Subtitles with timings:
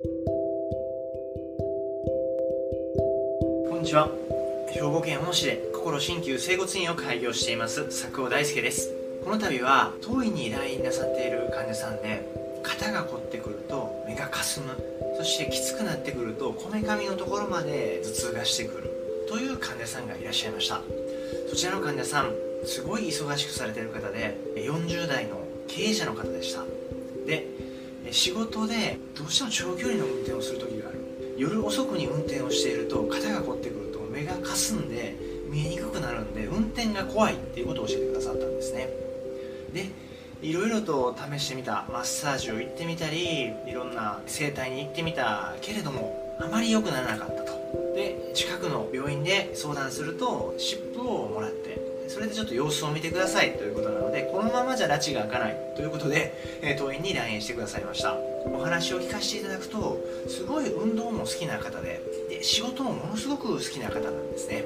[0.00, 0.06] こ
[3.76, 4.08] んにちは。
[4.70, 8.94] 兵庫県小野市で心鍼灸整骨院を開業しています佐久尾大輔です。
[9.24, 12.24] この度は当院に来院なさっている患者さんで
[12.62, 14.68] 肩が凝ってくると目がかすむ
[15.16, 18.92] そしてきつくなってくるとこめかみのところまで頭痛がしてくる
[19.28, 20.80] という患者さんがいらっしゃいました。
[21.50, 22.30] そちらの患者さん
[22.64, 26.62] すごい忙しくされてる方で40代の経営者の方でした。
[27.26, 27.67] で
[28.10, 30.98] 仕事でどうしても長距離の運転をする時がある。
[31.36, 35.16] 夜遅くに運転をしていると肩が凝ってくると目がかすんで
[35.48, 38.88] 見えにくくなるんで運転が怖いっていうことを教えてくださったんですね。
[39.72, 39.86] で
[40.42, 47.58] いろいろと試してみたマッサージを行ってみたりいろんな整体に行ってみたけれどもあまり良くならなかったと。
[47.94, 58.16] で近くの病院で相談すると湿布をもらってそれでちょっと様子を見てくださいということなのでこのままじゃ拉致が開かないということで、え当院に来院してくださいました。
[58.46, 62.00] お話を聞かせていただくとすごい運動も好きな方で
[62.30, 64.64] で仕事もものすごく好きな方なんですね。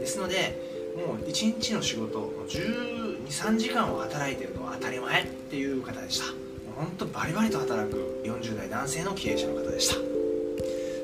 [0.00, 0.58] ですので
[0.96, 6.26] もう1日の仕事123時間を働いてるのは当たり前っていう方でした。
[6.76, 9.96] 本当バリバリと働く40代男性の経営者の方でした。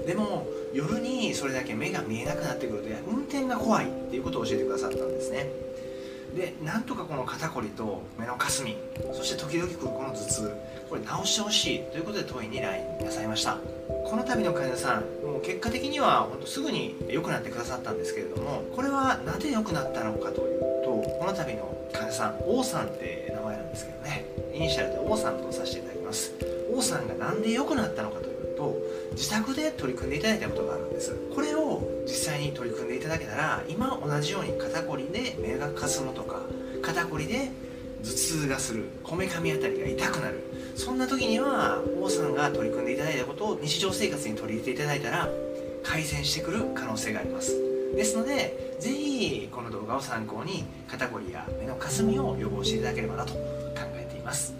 [0.06, 5.48] でも夜にそれだけ目が見えなくなってくると運転が怖いっていうことを教えてくださったんですね。
[6.36, 8.76] でなんとかこの肩こりと目のかすみ
[9.12, 10.52] そして時々来るこの頭痛
[10.88, 13.58] これ治してほしいということで当院に来院なさいました。
[14.04, 24.24] この度の患者さんもう結果的には本当すぐに良くなってくださったんですけれどもこれはなぜ良くなったのかというとこの度の患者さん王さんって名前なんですけどね。
[24.54, 26.59] イニシャルで王さんとさせていただきます。
[26.72, 28.76] 王さんが何で良くなったのかというと
[29.12, 31.14] 自宅で取り組んでいただいたことがあるんです。
[31.34, 36.40] これを実際に取り組んでいただけたら今同じように肩こりで目がかすむとか
[36.82, 37.50] 肩こりで
[38.02, 40.40] 頭痛がするこめかみあたりが痛くなる。
[40.76, 45.28] そんな時には王さんが取り組んでいただいたことを日常生活に取り入れていただいたら
[45.82, 47.54] 改善してくる可能性があります。
[47.94, 53.40] ですのでぜひこの動画を参考に肩こりや目のかすみを予防していただければなと考
[53.94, 54.54] えています。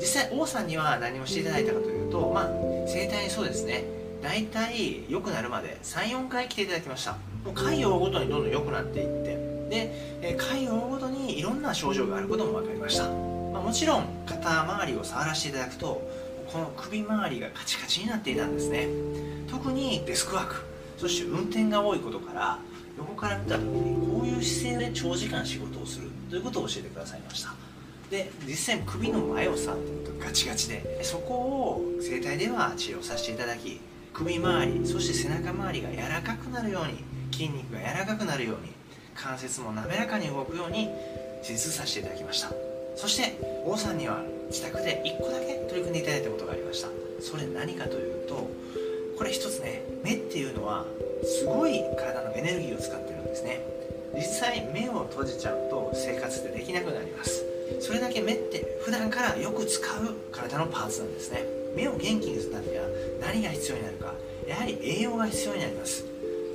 [0.00, 2.48] 実際王さんには何をしていただいたかというとまあ
[2.86, 3.84] 整体にそうですね。
[4.22, 7.12] 大体良くなるまで34回来ていただきました。
[7.44, 9.48] もう回を追うごとにどんどん良くなっていって。
[9.68, 16.02] で回を追うごとにいろんな症状があることも分かりました、まあ、もちろん肩周りを触らせていただくと
[16.50, 18.88] この首周りがカチカチになっていたんですね。
[19.50, 20.64] 特にデスクワーク。
[20.96, 22.58] そして運転が多いことから
[22.96, 27.54] 横から見た時にこういう姿勢で長時間仕事をするということを教えてくださいました。
[28.10, 31.04] で実際首の前を触ってるとガチガチで。
[31.04, 33.80] そこを整体では治療させていただき
[34.12, 38.72] 首周りそして背中周りが柔らかくなるように筋肉が柔らかくなるように
[39.14, 40.88] 関節も滑らかに動くように
[41.42, 42.52] 施術させていただきました。
[42.96, 46.88] そして王さんには自宅で1個だけ取り組んでいただいたことがありました。
[47.20, 48.50] それ何かというと
[49.16, 50.84] これ一つね目っていうのは
[51.24, 53.60] すごい体のエネルギーを使ってるんですね。
[54.14, 57.44] 実際目を閉じちゃうと生活ってできなくなります。
[57.80, 61.44] それだけ目って普段からよく使う体のパーツなんですね。
[61.76, 62.84] 目を元気にするためには
[63.20, 64.14] 何が必要になるか。
[64.46, 66.04] やはり栄養が必要になります。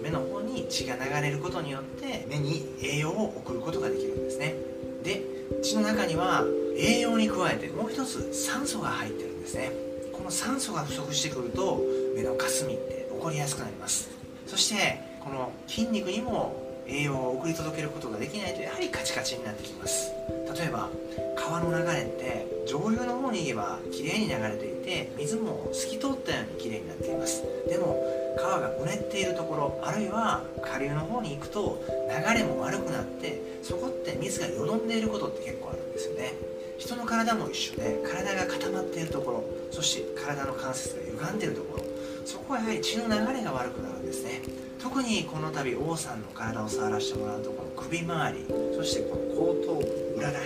[0.01, 4.55] 目の方に血が流れることによって目に栄養を送ることができるんですね。
[5.03, 5.21] で
[5.61, 6.43] 血の中には
[6.77, 9.71] 栄養に加えてもう一つ酸素が入ってるんですね。
[10.11, 11.81] この酸素が不足してくると
[12.15, 14.09] 目のかすみって起こりやすくなります。
[14.47, 20.11] そしてこの筋肉にも栄養を送り届けることができないとやはりカチカチになってきます。
[20.55, 20.89] 例えば
[21.35, 27.43] 川の流れって上流の方に行けばきれいに流れていて水も透き通ったようにきれいになっています。
[27.67, 27.97] でも
[28.37, 36.33] 川がうねっているところあるいは下流の方に行くと流れも悪くなってそこって水がよどんでいることって結構あるんですよね。
[36.77, 41.92] 人の体も一緒で体が固まっているところそして体の関節が歪んでいるところ。
[42.25, 44.41] そこはやはり血の流れが悪くなるんですね。
[44.79, 48.45] 特にこの度王さんの体を触らせてもらうとこの首周り
[48.75, 50.45] そしてこの後頭部裏らへん、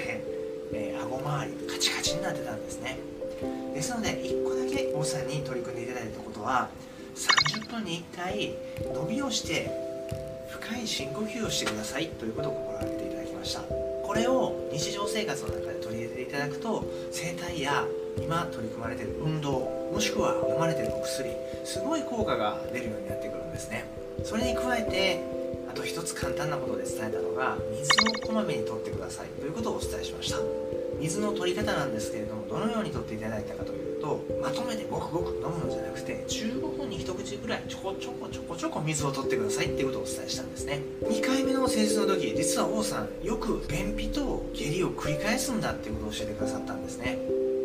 [0.74, 3.00] えー、顎周りカチカチになってたんですね。
[3.74, 6.70] ですので1個だけ王さんに取り組んでいただいたことは
[7.16, 8.54] 30分に1回
[8.94, 9.72] 伸びをして
[10.50, 13.87] 深い深呼吸をしてくださいということを心がけていただきました。
[14.08, 17.86] これを日常生活の中で取り入れていただくと整体や
[18.18, 19.60] 今取り組まれている運動
[19.92, 21.30] もしくは飲まれているお薬
[21.66, 23.84] すごい効果が出るようになってくるんですね。
[24.24, 25.22] それに加えて
[25.70, 27.92] あと一つ簡単なことで伝えたのが水
[28.26, 30.77] をこまめにとってくださいということをお伝えしました。
[31.00, 40.82] 水の取り方なんですけれどもどのようにとっていただいたかというとまとめてごくごく飲むのじゃなくて15分に一口ぐらいちょこちょこちょこちょこ水を取ってくださいっていうことをお伝えしたんですね。
[41.04, 47.18] 2回目の施術の時実は王さんよく便秘と下痢を繰り返すんだっていうことを教えてくださったんですね。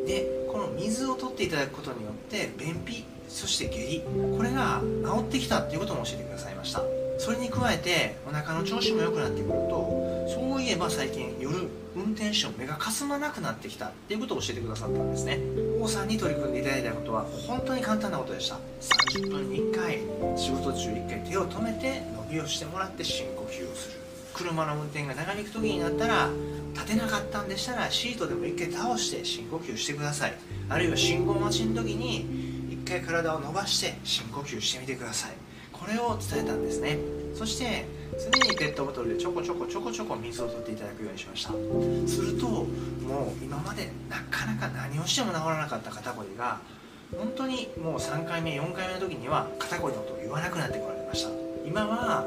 [0.07, 4.03] でこの水を取っていただくことによって便秘そして下痢
[4.37, 6.83] これが治ってきたっていうことも教えてくださいました。
[7.19, 15.39] それに加えてお腹の調子も良くなってくるとそういえば最近夜運転手も目がかすまなくなってきたっていうことを教えてくださったんですね。
[15.81, 18.59] 王さんに取り組んでいただいたことは本当に簡単なことでした。
[19.19, 19.99] 30分に1回
[20.37, 23.99] 仕事中1回手を止めて伸びをしてもらって深呼吸をする。
[24.33, 26.31] 車の運転が長引く時になったら
[26.73, 30.35] 立てなかったんでしたらシートでも1回倒して深呼吸してください。
[30.71, 32.25] あるいは信号待ちの時に
[32.85, 35.33] 1回体を伸ばして深呼吸してみてください。
[35.73, 36.99] これを伝えたんですね。
[37.35, 37.85] そして
[38.19, 41.53] 常にペットボトルでちょこちょこちょこちょこ水を取っていただくようにしました。
[42.07, 46.61] するともう今までなかなか何をしても治らなかった肩こりが
[47.17, 51.31] 本当にもう3回目4回目の時には肩こりのことを言わなくなってこられました。
[51.67, 52.27] 今は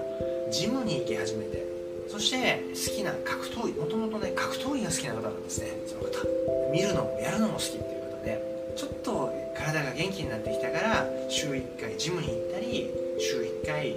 [0.52, 1.66] ジムに行き始めて
[2.08, 6.26] そして好きな格闘技もともとね格闘技が好きな方なんですねその方。
[6.72, 13.96] 見るのもやるのも好きっていう方でちょっと体が元気になってきたから週1回ジムに行ったり週1回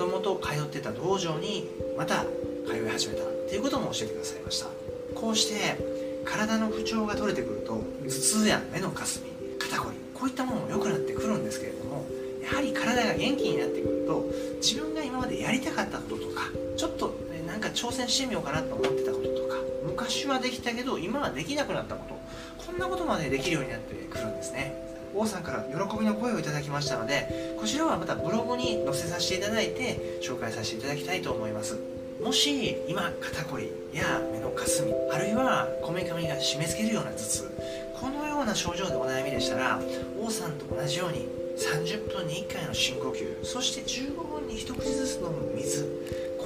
[0.00, 1.68] ともと通ってた道場に
[1.98, 2.24] また
[2.66, 4.66] 通い始めたっていうことも教えてくださいました。
[5.14, 5.76] こうして
[6.24, 12.06] 体の不調が取れてくると頭痛や目のかすみ肩こりこういったものも良くなってくるんですけれども
[12.42, 14.24] やはり体が元気になってくると
[14.62, 16.44] 自分が今までやりたかったこととか
[16.78, 17.14] ちょっと、
[17.46, 24.89] なんか挑戦してみようかなと思ってたこととか昔はできたけど今はできなくなったことこんなことまでできるようになってくるんですね。
[25.14, 31.78] 王さんから喜びの声をいただきましたのでこちらはまたブログに載せさせていただいて紹介させていただきたいと思います。
[32.22, 37.50] もし今肩こりや目のかすみあるいはこめかみが締め付けるような頭痛
[37.98, 39.80] このような症状でお悩みでしたら
[40.20, 45.88] 王さんと同じように30分に1回の深呼吸そして15分に一口ずつ飲む水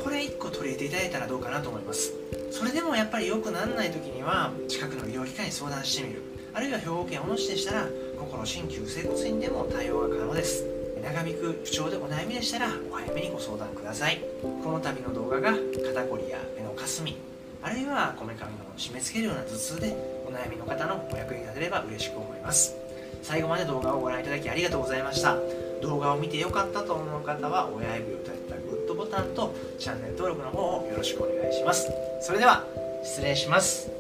[0.05, 2.13] これ1個取り入れていただいたらどうかなと思います。
[2.51, 6.23] それでもやっぱり良くならない時には近くの医療機関に相談してみる。
[6.53, 7.87] あるいは兵庫県小野市でしたら
[8.27, 10.65] 心鍼灸整骨院でも対応が可能です。
[11.03, 14.21] 長引く不調でお悩みでしたらお早めにご相談ください。
[14.43, 17.17] この度の動画が肩こりや目のかすみ
[17.63, 22.75] あるいはこめかみの締め付けるような頭痛でお悩みの方のお役に立てれば嬉しく思います。
[23.23, 25.37] 最後まで動画をご覧いただきありがとうございました。
[25.83, 31.91] 動画を見てよかったと思う方は親指を立てたグッドボタンとチャンネル登録の方をよろしくお願いします。
[32.21, 32.65] それでは
[33.03, 33.91] 失礼します。